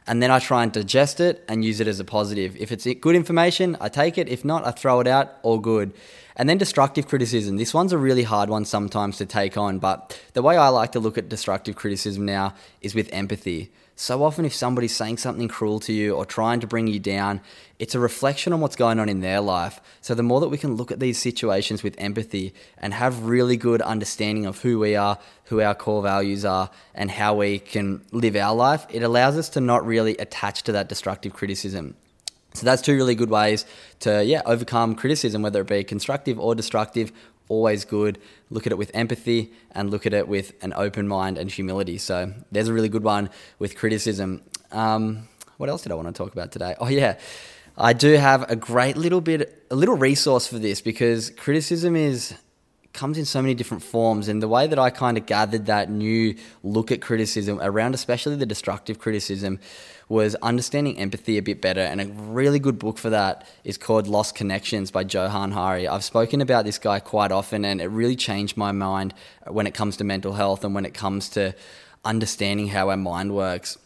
And 0.06 0.22
then 0.22 0.30
I 0.30 0.38
try 0.38 0.62
and 0.62 0.72
digest 0.72 1.20
it 1.20 1.44
and 1.46 1.62
use 1.62 1.78
it 1.78 1.86
as 1.86 2.00
a 2.00 2.04
positive. 2.04 2.56
If 2.56 2.72
it's 2.72 2.86
good 3.00 3.14
information, 3.14 3.76
I 3.80 3.90
take 3.90 4.16
it. 4.16 4.28
If 4.28 4.44
not, 4.44 4.66
I 4.66 4.70
throw 4.70 5.00
it 5.00 5.06
out, 5.06 5.36
all 5.42 5.58
good. 5.58 5.92
And 6.36 6.48
then 6.48 6.58
destructive 6.58 7.06
criticism. 7.06 7.56
This 7.56 7.74
one's 7.74 7.92
a 7.92 7.98
really 7.98 8.22
hard 8.22 8.48
one 8.48 8.64
sometimes 8.64 9.18
to 9.18 9.26
take 9.26 9.56
on, 9.56 9.78
but 9.78 10.20
the 10.32 10.42
way 10.42 10.56
I 10.56 10.68
like 10.68 10.92
to 10.92 11.00
look 11.00 11.18
at 11.18 11.28
destructive 11.28 11.76
criticism 11.76 12.24
now 12.24 12.54
is 12.80 12.94
with 12.94 13.12
empathy. 13.12 13.70
So 13.94 14.24
often, 14.24 14.44
if 14.44 14.54
somebody's 14.54 14.96
saying 14.96 15.18
something 15.18 15.48
cruel 15.48 15.78
to 15.80 15.92
you 15.92 16.14
or 16.14 16.24
trying 16.24 16.60
to 16.60 16.66
bring 16.66 16.86
you 16.86 16.98
down, 16.98 17.40
it's 17.78 17.94
a 17.94 18.00
reflection 18.00 18.52
on 18.52 18.60
what's 18.60 18.74
going 18.74 18.98
on 18.98 19.08
in 19.08 19.20
their 19.20 19.40
life. 19.40 19.80
So, 20.00 20.14
the 20.14 20.22
more 20.22 20.40
that 20.40 20.48
we 20.48 20.56
can 20.56 20.76
look 20.76 20.90
at 20.90 20.98
these 20.98 21.18
situations 21.18 21.82
with 21.82 21.94
empathy 21.98 22.54
and 22.78 22.94
have 22.94 23.26
really 23.26 23.56
good 23.56 23.82
understanding 23.82 24.46
of 24.46 24.62
who 24.62 24.78
we 24.78 24.96
are, 24.96 25.18
who 25.44 25.60
our 25.60 25.74
core 25.74 26.02
values 26.02 26.44
are, 26.44 26.70
and 26.94 27.10
how 27.10 27.34
we 27.34 27.58
can 27.58 28.02
live 28.12 28.34
our 28.34 28.54
life, 28.54 28.86
it 28.88 29.02
allows 29.02 29.36
us 29.36 29.50
to 29.50 29.60
not 29.60 29.86
really 29.86 30.16
attach 30.16 30.62
to 30.64 30.72
that 30.72 30.88
destructive 30.88 31.34
criticism. 31.34 31.94
So 32.54 32.66
that's 32.66 32.82
two 32.82 32.94
really 32.94 33.14
good 33.14 33.30
ways 33.30 33.64
to 34.00 34.24
yeah 34.24 34.42
overcome 34.46 34.94
criticism, 34.94 35.42
whether 35.42 35.60
it 35.62 35.68
be 35.68 35.84
constructive 35.84 36.38
or 36.38 36.54
destructive, 36.54 37.12
always 37.48 37.84
good. 37.84 38.18
Look 38.50 38.66
at 38.66 38.72
it 38.72 38.78
with 38.78 38.90
empathy 38.94 39.52
and 39.72 39.90
look 39.90 40.06
at 40.06 40.14
it 40.14 40.28
with 40.28 40.52
an 40.62 40.72
open 40.74 41.08
mind 41.08 41.38
and 41.38 41.50
humility. 41.50 41.98
So 41.98 42.32
there's 42.50 42.68
a 42.68 42.72
really 42.72 42.88
good 42.88 43.04
one 43.04 43.30
with 43.58 43.76
criticism. 43.76 44.42
Um, 44.70 45.28
what 45.58 45.68
else 45.68 45.82
did 45.82 45.92
I 45.92 45.94
want 45.94 46.08
to 46.08 46.14
talk 46.14 46.32
about 46.32 46.52
today? 46.52 46.74
Oh 46.80 46.88
yeah, 46.88 47.18
I 47.76 47.92
do 47.92 48.12
have 48.14 48.50
a 48.50 48.56
great 48.56 48.96
little 48.96 49.20
bit, 49.20 49.64
a 49.70 49.76
little 49.76 49.96
resource 49.96 50.46
for 50.46 50.58
this 50.58 50.80
because 50.80 51.30
criticism 51.30 51.96
is 51.96 52.34
comes 52.92 53.16
in 53.16 53.24
so 53.24 53.40
many 53.40 53.54
different 53.54 53.82
forms 53.82 54.28
and 54.28 54.42
the 54.42 54.48
way 54.48 54.66
that 54.66 54.78
I 54.78 54.90
kind 54.90 55.16
of 55.16 55.24
gathered 55.24 55.64
that 55.64 55.90
new 55.90 56.36
look 56.62 56.92
at 56.92 57.00
criticism 57.00 57.58
around 57.62 57.94
especially 57.94 58.36
the 58.36 58.44
destructive 58.44 58.98
criticism 58.98 59.60
was 60.12 60.34
understanding 60.42 60.98
empathy 60.98 61.38
a 61.38 61.42
bit 61.42 61.62
better. 61.62 61.80
And 61.80 61.98
a 61.98 62.04
really 62.06 62.58
good 62.58 62.78
book 62.78 62.98
for 62.98 63.08
that 63.08 63.46
is 63.64 63.78
called 63.78 64.06
Lost 64.06 64.34
Connections 64.34 64.90
by 64.90 65.04
Johann 65.04 65.52
Hari. 65.52 65.88
I've 65.88 66.04
spoken 66.04 66.42
about 66.42 66.66
this 66.66 66.76
guy 66.76 67.00
quite 67.00 67.32
often, 67.32 67.64
and 67.64 67.80
it 67.80 67.86
really 67.86 68.14
changed 68.14 68.58
my 68.58 68.72
mind 68.72 69.14
when 69.46 69.66
it 69.66 69.72
comes 69.72 69.96
to 69.96 70.04
mental 70.04 70.34
health 70.34 70.64
and 70.64 70.74
when 70.74 70.84
it 70.84 70.92
comes 70.92 71.30
to 71.30 71.54
understanding 72.04 72.68
how 72.68 72.90
our 72.90 72.96
mind 72.98 73.34
works. 73.34 73.78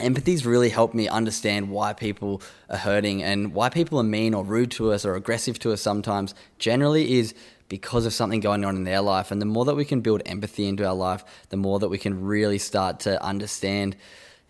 Empathy's 0.00 0.44
really 0.44 0.70
helped 0.70 0.92
me 0.92 1.06
understand 1.06 1.70
why 1.70 1.92
people 1.92 2.42
are 2.68 2.78
hurting 2.78 3.22
and 3.22 3.54
why 3.54 3.68
people 3.68 4.00
are 4.00 4.02
mean 4.02 4.34
or 4.34 4.42
rude 4.42 4.72
to 4.72 4.90
us 4.90 5.04
or 5.04 5.14
aggressive 5.14 5.60
to 5.60 5.70
us 5.70 5.80
sometimes. 5.80 6.34
Generally, 6.58 7.12
is 7.16 7.32
because 7.68 8.06
of 8.06 8.12
something 8.12 8.40
going 8.40 8.64
on 8.64 8.74
in 8.74 8.82
their 8.82 9.00
life. 9.00 9.30
And 9.30 9.40
the 9.40 9.46
more 9.46 9.64
that 9.66 9.76
we 9.76 9.84
can 9.84 10.00
build 10.00 10.20
empathy 10.26 10.66
into 10.66 10.84
our 10.84 10.96
life, 10.96 11.24
the 11.50 11.56
more 11.56 11.78
that 11.78 11.90
we 11.90 11.98
can 11.98 12.24
really 12.24 12.58
start 12.58 12.98
to 13.00 13.22
understand, 13.22 13.94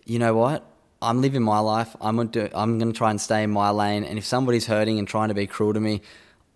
you 0.03 0.17
know 0.17 0.33
what? 0.33 0.65
I'm 1.01 1.21
living 1.21 1.43
my 1.43 1.59
life. 1.59 1.95
I'm 2.01 2.15
going 2.15 2.29
to 2.29 2.57
I'm 2.57 2.79
to 2.79 2.93
try 2.93 3.11
and 3.11 3.19
stay 3.19 3.43
in 3.43 3.51
my 3.51 3.69
lane. 3.69 4.03
And 4.03 4.17
if 4.17 4.25
somebody's 4.25 4.65
hurting 4.65 4.99
and 4.99 5.07
trying 5.07 5.29
to 5.29 5.33
be 5.35 5.47
cruel 5.47 5.73
to 5.73 5.79
me, 5.79 6.01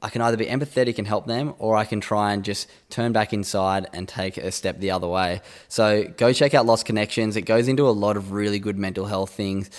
I 0.02 0.10
can 0.10 0.22
either 0.22 0.38
be 0.38 0.46
empathetic 0.46 0.98
and 0.98 1.06
help 1.06 1.28
them, 1.28 1.54
or 1.60 1.76
I 1.76 1.84
can 1.84 2.00
try 2.00 2.32
and 2.32 2.44
just 2.44 2.70
turn 2.90 3.12
back 3.12 3.34
inside 3.34 3.88
and 3.92 4.08
take 4.08 4.38
a 4.38 4.52
step 4.52 4.80
the 4.80 4.92
other 4.92 5.08
way. 5.08 5.42
So 5.68 6.06
go 6.06 6.32
check 6.32 6.54
out 6.54 6.66
Lost 6.66 6.86
Connections. 6.86 7.36
It 7.36 7.42
goes 7.42 7.68
into 7.68 7.88
a 7.88 7.92
lot 7.92 8.16
of 8.16 8.32
really 8.32 8.60
good 8.60 8.78
mental 8.78 9.06
health 9.06 9.32
things 9.32 9.70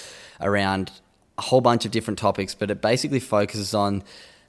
around 0.40 0.90
a 1.38 1.42
whole 1.42 1.62
bunch 1.62 1.86
of 1.86 1.90
different 1.90 2.18
topics, 2.18 2.54
but 2.54 2.70
it 2.70 2.82
basically 2.82 3.20
focuses 3.20 3.72
on 3.72 4.02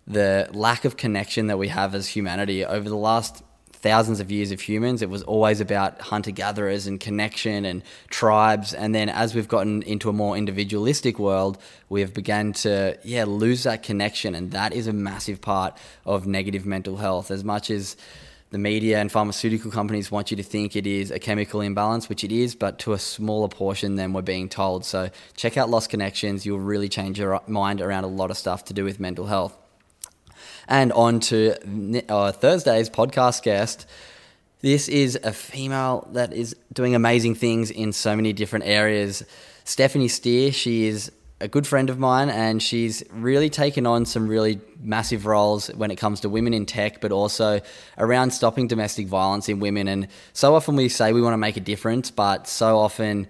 the 0.05 0.49
lack 0.51 0.83
of 0.83 0.97
connection 0.97 1.47
that 1.47 1.57
we 1.57 1.69
have 1.69 1.95
as 1.95 2.09
humanity 2.09 2.65
over 2.65 2.89
the 2.89 2.97
last 2.97 3.41
thousands 3.81 4.19
of 4.19 4.31
years 4.31 4.51
of 4.51 4.61
humans, 4.61 5.01
it 5.01 5.09
was 5.09 5.23
always 5.23 5.59
about 5.59 5.99
hunter 6.01 6.31
gatherers 6.31 6.87
and 6.87 6.99
connection 6.99 7.65
and 7.65 7.83
tribes. 8.09 8.73
And 8.73 8.93
then 8.93 9.09
as 9.09 9.33
we've 9.33 9.47
gotten 9.47 9.81
into 9.83 10.09
a 10.09 10.13
more 10.13 10.37
individualistic 10.37 11.17
world, 11.19 11.57
we 11.89 12.01
have 12.01 12.13
begun 12.13 12.53
to, 12.53 12.97
yeah, 13.03 13.25
lose 13.25 13.63
that 13.63 13.83
connection. 13.83 14.35
And 14.35 14.51
that 14.51 14.73
is 14.73 14.87
a 14.87 14.93
massive 14.93 15.41
part 15.41 15.77
of 16.05 16.27
negative 16.27 16.65
mental 16.65 16.97
health. 16.97 17.31
As 17.31 17.43
much 17.43 17.69
as 17.71 17.97
the 18.51 18.57
media 18.57 18.99
and 18.99 19.11
pharmaceutical 19.11 19.71
companies 19.71 20.11
want 20.11 20.29
you 20.29 20.37
to 20.37 20.43
think 20.43 20.75
it 20.75 20.85
is 20.85 21.09
a 21.09 21.19
chemical 21.19 21.61
imbalance, 21.61 22.09
which 22.09 22.23
it 22.23 22.31
is, 22.33 22.53
but 22.53 22.79
to 22.79 22.93
a 22.93 22.99
smaller 22.99 23.47
portion 23.47 23.95
than 23.95 24.11
we're 24.13 24.21
being 24.21 24.49
told. 24.49 24.83
So 24.85 25.09
check 25.35 25.57
out 25.57 25.69
Lost 25.69 25.89
Connections. 25.89 26.45
You'll 26.45 26.59
really 26.59 26.89
change 26.89 27.17
your 27.17 27.41
mind 27.47 27.81
around 27.81 28.03
a 28.03 28.07
lot 28.07 28.29
of 28.29 28.37
stuff 28.37 28.65
to 28.65 28.73
do 28.73 28.83
with 28.83 28.99
mental 28.99 29.25
health. 29.25 29.57
And 30.67 30.91
on 30.93 31.19
to 31.21 31.55
uh, 32.09 32.31
Thursday's 32.31 32.89
podcast 32.89 33.43
guest. 33.43 33.85
This 34.61 34.87
is 34.87 35.17
a 35.23 35.33
female 35.33 36.07
that 36.13 36.33
is 36.33 36.55
doing 36.71 36.93
amazing 36.93 37.35
things 37.35 37.71
in 37.71 37.93
so 37.93 38.15
many 38.15 38.31
different 38.31 38.65
areas. 38.65 39.23
Stephanie 39.63 40.07
Steer, 40.07 40.51
she 40.51 40.87
is 40.87 41.11
a 41.39 41.47
good 41.47 41.65
friend 41.65 41.89
of 41.89 41.97
mine, 41.97 42.29
and 42.29 42.61
she's 42.61 43.03
really 43.11 43.49
taken 43.49 43.87
on 43.87 44.05
some 44.05 44.27
really 44.27 44.61
massive 44.79 45.25
roles 45.25 45.67
when 45.69 45.89
it 45.89 45.95
comes 45.95 46.19
to 46.21 46.29
women 46.29 46.53
in 46.53 46.67
tech, 46.67 47.01
but 47.01 47.11
also 47.11 47.59
around 47.97 48.31
stopping 48.31 48.67
domestic 48.67 49.07
violence 49.07 49.49
in 49.49 49.59
women. 49.59 49.87
And 49.87 50.07
so 50.33 50.53
often 50.53 50.75
we 50.75 50.89
say 50.89 51.11
we 51.11 51.21
want 51.21 51.33
to 51.33 51.37
make 51.37 51.57
a 51.57 51.61
difference, 51.61 52.11
but 52.11 52.47
so 52.47 52.77
often 52.77 53.27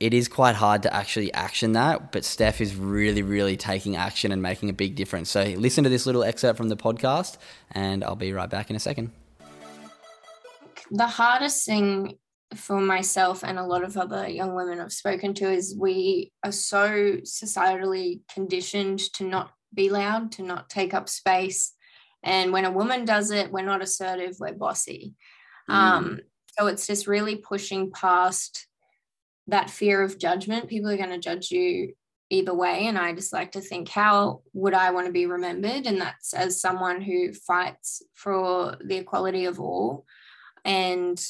it 0.00 0.14
is 0.14 0.28
quite 0.28 0.54
hard 0.54 0.82
to 0.82 0.94
actually 0.94 1.32
action 1.34 1.72
that, 1.72 2.10
but 2.10 2.24
Steph 2.24 2.62
is 2.62 2.74
really, 2.74 3.22
really 3.22 3.58
taking 3.58 3.96
action 3.96 4.32
and 4.32 4.40
making 4.40 4.70
a 4.70 4.72
big 4.72 4.94
difference. 4.96 5.30
So 5.30 5.44
listen 5.44 5.84
to 5.84 5.90
this 5.90 6.06
little 6.06 6.24
excerpt 6.24 6.56
from 6.56 6.70
the 6.70 6.76
podcast, 6.76 7.36
and 7.70 8.02
I'll 8.02 8.16
be 8.16 8.32
right 8.32 8.48
back 8.48 8.70
in 8.70 8.76
a 8.76 8.80
second. 8.80 9.12
The 10.90 11.06
hardest 11.06 11.66
thing 11.66 12.18
for 12.54 12.80
myself 12.80 13.44
and 13.44 13.58
a 13.58 13.64
lot 13.64 13.84
of 13.84 13.96
other 13.96 14.26
young 14.26 14.54
women 14.54 14.80
I've 14.80 14.92
spoken 14.92 15.34
to 15.34 15.52
is 15.52 15.76
we 15.78 16.32
are 16.42 16.50
so 16.50 17.18
societally 17.18 18.20
conditioned 18.32 18.98
to 19.14 19.24
not 19.24 19.52
be 19.72 19.90
loud, 19.90 20.32
to 20.32 20.42
not 20.42 20.70
take 20.70 20.94
up 20.94 21.08
space. 21.08 21.74
And 22.22 22.52
when 22.52 22.64
a 22.64 22.72
woman 22.72 23.04
does 23.04 23.30
it, 23.30 23.52
we're 23.52 23.62
not 23.62 23.82
assertive, 23.82 24.36
we're 24.40 24.54
bossy. 24.54 25.14
Mm. 25.68 25.74
Um, 25.74 26.20
so 26.58 26.66
it's 26.66 26.86
just 26.86 27.06
really 27.06 27.36
pushing 27.36 27.92
past 27.92 28.66
that 29.46 29.70
fear 29.70 30.02
of 30.02 30.18
judgment. 30.18 30.68
People 30.68 30.90
are 30.90 30.96
going 30.96 31.10
to 31.10 31.18
judge 31.18 31.50
you 31.50 31.94
either 32.30 32.54
way. 32.54 32.86
And 32.86 32.96
I 32.96 33.12
just 33.12 33.32
like 33.32 33.52
to 33.52 33.60
think, 33.60 33.88
how 33.88 34.42
would 34.52 34.74
I 34.74 34.92
want 34.92 35.06
to 35.06 35.12
be 35.12 35.26
remembered? 35.26 35.86
And 35.86 36.00
that's 36.00 36.32
as 36.32 36.60
someone 36.60 37.00
who 37.00 37.32
fights 37.32 38.02
for 38.14 38.76
the 38.84 38.96
equality 38.96 39.46
of 39.46 39.60
all. 39.60 40.04
And 40.64 41.20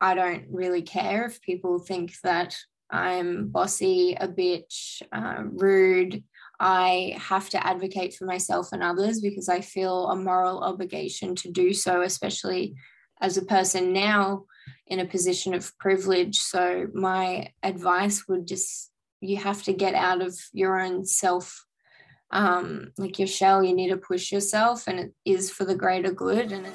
I 0.00 0.14
don't 0.14 0.44
really 0.50 0.82
care 0.82 1.24
if 1.24 1.40
people 1.40 1.78
think 1.78 2.14
that 2.22 2.54
I'm 2.90 3.48
bossy, 3.48 4.16
a 4.20 4.28
bitch, 4.28 5.02
uh, 5.10 5.42
rude. 5.44 6.22
I 6.60 7.16
have 7.18 7.48
to 7.50 7.66
advocate 7.66 8.14
for 8.14 8.26
myself 8.26 8.68
and 8.72 8.82
others 8.82 9.20
because 9.20 9.48
I 9.48 9.60
feel 9.60 10.08
a 10.08 10.16
moral 10.16 10.60
obligation 10.60 11.34
to 11.36 11.50
do 11.50 11.72
so, 11.72 12.02
especially 12.02 12.76
as 13.20 13.36
a 13.36 13.44
person 13.44 13.92
now 13.92 14.44
in 14.86 15.00
a 15.00 15.06
position 15.06 15.54
of 15.54 15.76
privilege. 15.78 16.38
So, 16.38 16.88
my 16.94 17.52
advice 17.62 18.26
would 18.28 18.46
just 18.46 18.90
you 19.20 19.36
have 19.38 19.62
to 19.64 19.72
get 19.72 19.94
out 19.94 20.22
of 20.22 20.38
your 20.52 20.80
own 20.80 21.04
self, 21.04 21.66
um, 22.30 22.92
like 22.98 23.18
your 23.18 23.28
shell. 23.28 23.62
You 23.62 23.74
need 23.74 23.90
to 23.90 23.96
push 23.96 24.30
yourself, 24.30 24.86
and 24.86 24.98
it 24.98 25.14
is 25.24 25.50
for 25.50 25.64
the 25.64 25.74
greater 25.74 26.12
good. 26.12 26.52
And 26.52 26.66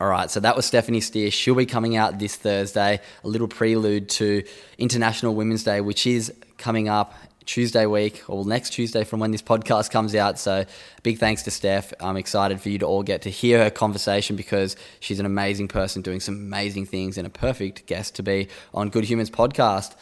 all 0.00 0.08
right, 0.08 0.30
so 0.30 0.40
that 0.40 0.56
was 0.56 0.66
Stephanie 0.66 1.00
Steer. 1.00 1.30
She'll 1.30 1.54
be 1.54 1.66
coming 1.66 1.96
out 1.96 2.18
this 2.18 2.36
Thursday, 2.36 3.00
a 3.22 3.28
little 3.28 3.48
prelude 3.48 4.08
to 4.10 4.42
International 4.78 5.34
Women's 5.34 5.64
Day, 5.64 5.80
which 5.80 6.06
is 6.06 6.32
coming 6.58 6.88
up 6.88 7.14
Tuesday 7.46 7.86
week 7.86 8.22
or 8.28 8.44
next 8.44 8.70
Tuesday 8.70 9.04
from 9.04 9.20
when 9.20 9.30
this 9.30 9.42
podcast 9.42 9.90
comes 9.90 10.14
out. 10.14 10.38
So, 10.38 10.64
big 11.02 11.18
thanks 11.18 11.42
to 11.42 11.50
Steph. 11.50 11.92
I'm 12.00 12.16
excited 12.16 12.60
for 12.60 12.68
you 12.68 12.78
to 12.78 12.86
all 12.86 13.02
get 13.02 13.22
to 13.22 13.30
hear 13.30 13.62
her 13.64 13.70
conversation 13.70 14.36
because 14.36 14.76
she's 15.00 15.20
an 15.20 15.26
amazing 15.26 15.68
person 15.68 16.02
doing 16.02 16.20
some 16.20 16.34
amazing 16.34 16.86
things 16.86 17.18
and 17.18 17.26
a 17.26 17.30
perfect 17.30 17.86
guest 17.86 18.14
to 18.16 18.22
be 18.22 18.48
on 18.72 18.88
Good 18.88 19.04
Humans 19.04 19.30
podcast. 19.30 19.94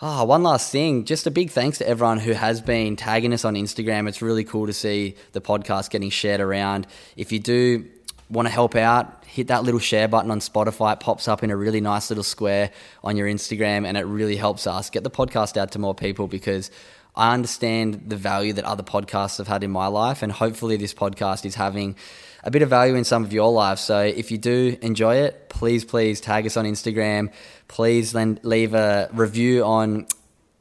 Ah, 0.00 0.22
oh, 0.22 0.24
one 0.24 0.42
last 0.42 0.70
thing. 0.72 1.04
Just 1.04 1.26
a 1.26 1.30
big 1.30 1.50
thanks 1.50 1.78
to 1.78 1.88
everyone 1.88 2.18
who 2.18 2.32
has 2.32 2.60
been 2.60 2.96
tagging 2.96 3.32
us 3.32 3.44
on 3.44 3.54
Instagram. 3.54 4.08
It's 4.08 4.20
really 4.20 4.44
cool 4.44 4.66
to 4.66 4.72
see 4.72 5.16
the 5.32 5.40
podcast 5.40 5.90
getting 5.90 6.10
shared 6.10 6.40
around. 6.40 6.86
If 7.16 7.30
you 7.32 7.38
do 7.38 7.88
want 8.34 8.46
to 8.46 8.52
help 8.52 8.74
out, 8.74 9.24
hit 9.24 9.46
that 9.46 9.64
little 9.64 9.80
share 9.80 10.08
button 10.08 10.30
on 10.30 10.40
Spotify. 10.40 10.92
It 10.94 11.00
pops 11.00 11.28
up 11.28 11.42
in 11.42 11.50
a 11.50 11.56
really 11.56 11.80
nice 11.80 12.10
little 12.10 12.24
square 12.24 12.70
on 13.02 13.16
your 13.16 13.28
Instagram, 13.28 13.86
and 13.86 13.96
it 13.96 14.02
really 14.02 14.36
helps 14.36 14.66
us 14.66 14.90
get 14.90 15.04
the 15.04 15.10
podcast 15.10 15.56
out 15.56 15.72
to 15.72 15.78
more 15.78 15.94
people 15.94 16.26
because 16.28 16.70
I 17.16 17.32
understand 17.32 18.02
the 18.08 18.16
value 18.16 18.52
that 18.54 18.64
other 18.64 18.82
podcasts 18.82 19.38
have 19.38 19.46
had 19.46 19.62
in 19.62 19.70
my 19.70 19.86
life, 19.86 20.22
and 20.22 20.32
hopefully, 20.32 20.76
this 20.76 20.92
podcast 20.92 21.46
is 21.46 21.54
having 21.54 21.96
a 22.42 22.50
bit 22.50 22.60
of 22.62 22.68
value 22.68 22.96
in 22.96 23.04
some 23.04 23.24
of 23.24 23.32
your 23.32 23.52
lives. 23.52 23.80
So, 23.80 24.00
if 24.00 24.32
you 24.32 24.38
do 24.38 24.76
enjoy 24.82 25.16
it, 25.16 25.48
please, 25.48 25.84
please 25.84 26.20
tag 26.20 26.44
us 26.44 26.56
on 26.56 26.64
Instagram. 26.64 27.32
Please 27.68 28.14
leave 28.14 28.74
a 28.74 29.08
review 29.12 29.64
on 29.64 30.06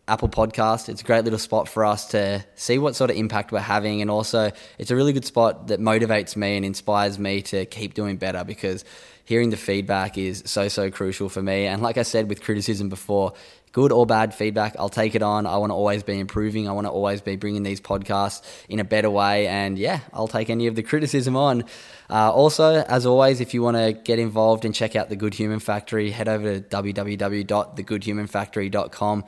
Apple 0.08 0.28
Podcast. 0.28 0.90
It's 0.90 1.02
a 1.02 1.06
great 1.06 1.24
little 1.24 1.40
spot 1.40 1.70
for 1.70 1.86
us 1.86 2.10
to 2.10 2.44
see 2.56 2.78
what 2.78 2.96
sort 2.96 3.10
of 3.10 3.16
impact 3.16 3.54
we're 3.54 3.60
having. 3.60 4.02
And 4.02 4.12
also, 4.12 4.52
it's 4.78 4.92
a 4.92 4.96
really 4.96 5.14
good 5.14 5.26
spot 5.26 5.68
that 5.68 5.80
motivates 5.80 6.36
me 6.36 6.58
and 6.58 6.66
inspires 6.66 7.18
me 7.18 7.42
to 7.44 7.66
keep 7.66 7.94
doing 7.94 8.18
better 8.18 8.44
because 8.44 8.84
hearing 9.24 9.50
the 9.50 9.58
feedback 9.58 10.18
is 10.18 10.44
so, 10.46 10.68
so 10.68 10.92
crucial 10.92 11.30
for 11.30 11.42
me. 11.42 11.68
And 11.68 11.82
like 11.82 11.98
I 11.98 12.04
said 12.04 12.28
with 12.28 12.42
criticism 12.42 12.90
before, 12.90 13.32
good 13.72 13.94
or 13.94 14.06
bad 14.06 14.36
feedback, 14.36 14.76
I'll 14.78 14.90
take 14.90 15.16
it 15.16 15.24
on. 15.24 15.48
I 15.48 15.56
want 15.56 15.70
to 15.70 15.76
always 15.76 16.04
be 16.04 16.20
improving. 16.20 16.68
I 16.68 16.74
want 16.74 16.86
to 16.86 16.92
always 16.92 17.22
be 17.22 17.38
bringing 17.38 17.64
these 17.64 17.80
podcasts 17.80 18.42
in 18.68 18.82
a 18.82 18.84
better 18.84 19.10
way. 19.10 19.48
And 19.48 19.80
yeah, 19.80 20.02
I'll 20.12 20.28
take 20.28 20.50
any 20.50 20.68
of 20.68 20.76
the 20.76 20.84
criticism 20.84 21.38
on. 21.38 21.64
Uh, 22.10 22.30
also, 22.30 22.82
as 22.82 23.06
always, 23.06 23.40
if 23.40 23.54
you 23.54 23.62
want 23.62 23.78
to 23.78 23.94
get 23.94 24.20
involved 24.20 24.66
and 24.66 24.76
check 24.76 24.98
out 24.98 25.08
the 25.08 25.16
Good 25.16 25.36
Human 25.36 25.60
Factory, 25.60 26.12
head 26.12 26.28
over 26.28 26.60
to 26.60 26.68
www.thegoodhumanfactory.com. 26.68 29.24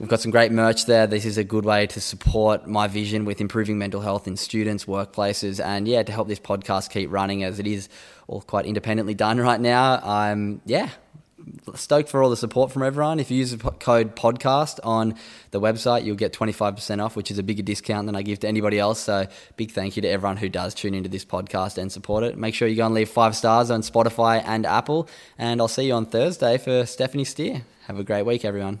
We've 0.00 0.08
got 0.08 0.20
some 0.20 0.32
great 0.32 0.50
merch 0.50 0.86
there. 0.86 1.06
This 1.06 1.24
is 1.24 1.38
a 1.38 1.44
good 1.44 1.64
way 1.64 1.86
to 1.86 2.00
support 2.00 2.66
my 2.66 2.88
vision 2.88 3.24
with 3.24 3.40
improving 3.40 3.78
mental 3.78 4.00
health 4.00 4.26
in 4.26 4.36
students, 4.36 4.86
workplaces, 4.86 5.64
and 5.64 5.86
yeah, 5.86 6.02
to 6.02 6.10
help 6.10 6.26
this 6.26 6.40
podcast 6.40 6.90
keep 6.90 7.12
running 7.12 7.44
as 7.44 7.60
it 7.60 7.66
is 7.68 7.88
all 8.26 8.40
quite 8.40 8.66
independently 8.66 9.14
done 9.14 9.38
right 9.38 9.60
now. 9.60 10.00
I'm, 10.02 10.60
yeah, 10.66 10.90
stoked 11.76 12.08
for 12.08 12.24
all 12.24 12.30
the 12.30 12.36
support 12.36 12.72
from 12.72 12.82
everyone. 12.82 13.20
If 13.20 13.30
you 13.30 13.38
use 13.38 13.52
the 13.56 13.70
code 13.70 14.16
podcast 14.16 14.80
on 14.82 15.14
the 15.52 15.60
website, 15.60 16.04
you'll 16.04 16.16
get 16.16 16.32
25% 16.32 17.00
off, 17.00 17.14
which 17.14 17.30
is 17.30 17.38
a 17.38 17.44
bigger 17.44 17.62
discount 17.62 18.06
than 18.06 18.16
I 18.16 18.22
give 18.22 18.40
to 18.40 18.48
anybody 18.48 18.80
else. 18.80 18.98
So, 18.98 19.28
big 19.56 19.70
thank 19.70 19.94
you 19.94 20.02
to 20.02 20.08
everyone 20.08 20.38
who 20.38 20.48
does 20.48 20.74
tune 20.74 20.94
into 20.94 21.08
this 21.08 21.24
podcast 21.24 21.78
and 21.78 21.92
support 21.92 22.24
it. 22.24 22.36
Make 22.36 22.56
sure 22.56 22.66
you 22.66 22.76
go 22.76 22.86
and 22.86 22.94
leave 22.94 23.10
five 23.10 23.36
stars 23.36 23.70
on 23.70 23.82
Spotify 23.82 24.42
and 24.44 24.66
Apple. 24.66 25.08
And 25.38 25.60
I'll 25.60 25.68
see 25.68 25.86
you 25.86 25.94
on 25.94 26.06
Thursday 26.06 26.58
for 26.58 26.84
Stephanie 26.84 27.24
Steer. 27.24 27.62
Have 27.86 27.98
a 27.98 28.04
great 28.04 28.22
week, 28.26 28.44
everyone. 28.44 28.80